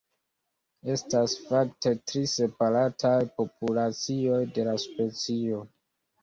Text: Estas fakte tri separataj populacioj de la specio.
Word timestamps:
Estas 0.93 1.35
fakte 1.49 1.93
tri 2.11 2.23
separataj 2.31 3.11
populacioj 3.43 4.41
de 4.57 4.67
la 4.71 4.75
specio. 4.87 5.63